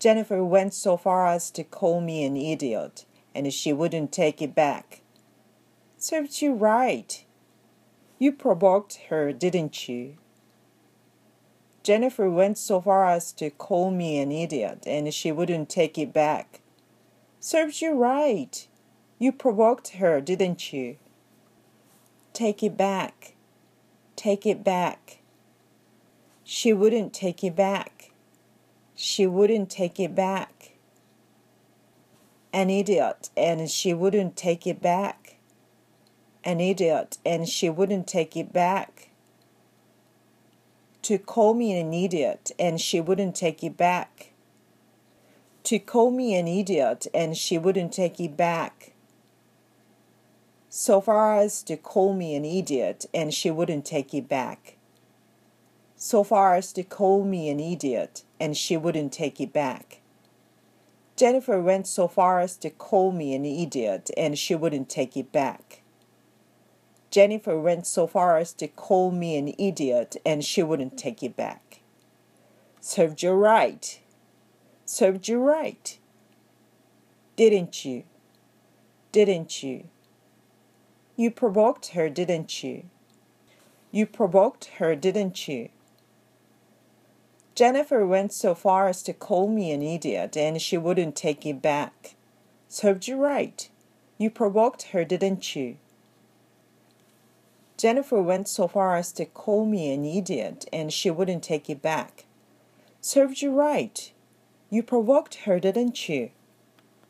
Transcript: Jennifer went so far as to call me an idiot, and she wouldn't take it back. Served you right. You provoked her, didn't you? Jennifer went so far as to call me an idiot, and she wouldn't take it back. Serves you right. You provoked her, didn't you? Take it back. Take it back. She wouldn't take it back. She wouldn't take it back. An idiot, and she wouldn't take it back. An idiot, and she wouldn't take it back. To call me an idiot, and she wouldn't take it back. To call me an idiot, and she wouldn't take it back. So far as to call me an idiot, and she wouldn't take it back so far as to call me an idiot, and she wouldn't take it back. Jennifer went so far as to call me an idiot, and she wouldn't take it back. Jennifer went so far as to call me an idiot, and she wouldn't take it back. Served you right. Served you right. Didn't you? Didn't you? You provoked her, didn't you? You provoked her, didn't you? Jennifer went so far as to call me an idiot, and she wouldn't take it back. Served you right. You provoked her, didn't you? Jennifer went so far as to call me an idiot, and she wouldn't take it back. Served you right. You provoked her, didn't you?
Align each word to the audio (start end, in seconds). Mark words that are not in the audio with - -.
Jennifer 0.00 0.42
went 0.42 0.72
so 0.72 0.96
far 0.96 1.26
as 1.26 1.50
to 1.50 1.62
call 1.62 2.00
me 2.00 2.24
an 2.24 2.36
idiot, 2.36 3.04
and 3.34 3.52
she 3.52 3.72
wouldn't 3.72 4.10
take 4.10 4.40
it 4.40 4.54
back. 4.54 5.02
Served 5.98 6.40
you 6.40 6.54
right. 6.54 7.22
You 8.18 8.32
provoked 8.32 8.96
her, 9.10 9.32
didn't 9.32 9.88
you? 9.88 10.16
Jennifer 11.82 12.30
went 12.30 12.56
so 12.56 12.80
far 12.80 13.10
as 13.10 13.30
to 13.32 13.50
call 13.50 13.90
me 13.90 14.18
an 14.18 14.32
idiot, 14.32 14.84
and 14.86 15.12
she 15.12 15.30
wouldn't 15.32 15.68
take 15.68 15.98
it 15.98 16.14
back. 16.14 16.60
Serves 17.38 17.82
you 17.82 17.92
right. 17.92 18.66
You 19.18 19.32
provoked 19.32 19.88
her, 19.96 20.22
didn't 20.22 20.72
you? 20.72 20.96
Take 22.32 22.62
it 22.62 22.76
back. 22.78 23.34
Take 24.16 24.46
it 24.46 24.64
back. 24.64 25.18
She 26.42 26.72
wouldn't 26.72 27.12
take 27.12 27.44
it 27.44 27.54
back. 27.54 27.99
She 29.02 29.26
wouldn't 29.26 29.70
take 29.70 29.98
it 29.98 30.14
back. 30.14 30.72
An 32.52 32.68
idiot, 32.68 33.30
and 33.34 33.70
she 33.70 33.94
wouldn't 33.94 34.36
take 34.36 34.66
it 34.66 34.82
back. 34.82 35.36
An 36.44 36.60
idiot, 36.60 37.16
and 37.24 37.48
she 37.48 37.70
wouldn't 37.70 38.06
take 38.06 38.36
it 38.36 38.52
back. 38.52 39.08
To 41.00 41.16
call 41.16 41.54
me 41.54 41.80
an 41.80 41.94
idiot, 41.94 42.50
and 42.58 42.78
she 42.78 43.00
wouldn't 43.00 43.34
take 43.34 43.64
it 43.64 43.78
back. 43.78 44.32
To 45.62 45.78
call 45.78 46.10
me 46.10 46.34
an 46.34 46.46
idiot, 46.46 47.06
and 47.14 47.34
she 47.38 47.56
wouldn't 47.56 47.94
take 47.94 48.20
it 48.20 48.36
back. 48.36 48.92
So 50.68 51.00
far 51.00 51.38
as 51.38 51.62
to 51.62 51.78
call 51.78 52.12
me 52.12 52.34
an 52.34 52.44
idiot, 52.44 53.06
and 53.14 53.32
she 53.32 53.50
wouldn't 53.50 53.86
take 53.86 54.12
it 54.12 54.28
back 54.28 54.76
so 56.02 56.24
far 56.24 56.54
as 56.54 56.72
to 56.72 56.82
call 56.82 57.24
me 57.24 57.50
an 57.50 57.60
idiot, 57.60 58.24
and 58.40 58.56
she 58.56 58.74
wouldn't 58.74 59.12
take 59.12 59.38
it 59.38 59.52
back. 59.52 60.00
Jennifer 61.14 61.60
went 61.60 61.86
so 61.86 62.08
far 62.08 62.40
as 62.40 62.56
to 62.56 62.70
call 62.70 63.12
me 63.12 63.34
an 63.34 63.44
idiot, 63.44 64.10
and 64.16 64.38
she 64.38 64.54
wouldn't 64.54 64.88
take 64.88 65.14
it 65.14 65.30
back. 65.30 65.82
Jennifer 67.10 67.60
went 67.60 67.86
so 67.86 68.06
far 68.06 68.38
as 68.38 68.54
to 68.54 68.66
call 68.66 69.10
me 69.10 69.36
an 69.36 69.54
idiot, 69.58 70.16
and 70.24 70.42
she 70.42 70.62
wouldn't 70.62 70.96
take 70.96 71.22
it 71.22 71.36
back. 71.36 71.80
Served 72.80 73.22
you 73.22 73.32
right. 73.32 74.00
Served 74.86 75.28
you 75.28 75.38
right. 75.38 75.98
Didn't 77.36 77.84
you? 77.84 78.04
Didn't 79.12 79.62
you? 79.62 79.84
You 81.14 81.30
provoked 81.30 81.88
her, 81.88 82.08
didn't 82.08 82.64
you? 82.64 82.84
You 83.90 84.06
provoked 84.06 84.64
her, 84.78 84.96
didn't 84.96 85.46
you? 85.46 85.68
Jennifer 87.60 88.06
went 88.06 88.32
so 88.32 88.54
far 88.54 88.88
as 88.88 89.02
to 89.02 89.12
call 89.12 89.46
me 89.46 89.70
an 89.70 89.82
idiot, 89.82 90.34
and 90.34 90.62
she 90.62 90.78
wouldn't 90.78 91.14
take 91.14 91.44
it 91.44 91.60
back. 91.60 92.14
Served 92.70 93.06
you 93.06 93.18
right. 93.18 93.68
You 94.16 94.30
provoked 94.30 94.84
her, 94.94 95.04
didn't 95.04 95.54
you? 95.54 95.76
Jennifer 97.76 98.22
went 98.22 98.48
so 98.48 98.66
far 98.66 98.96
as 98.96 99.12
to 99.12 99.26
call 99.26 99.66
me 99.66 99.92
an 99.92 100.06
idiot, 100.06 100.64
and 100.72 100.90
she 100.90 101.10
wouldn't 101.10 101.42
take 101.42 101.68
it 101.68 101.82
back. 101.82 102.24
Served 103.02 103.42
you 103.42 103.52
right. 103.52 104.10
You 104.70 104.82
provoked 104.82 105.44
her, 105.44 105.60
didn't 105.60 106.08
you? 106.08 106.30